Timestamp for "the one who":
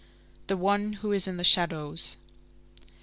0.47-1.11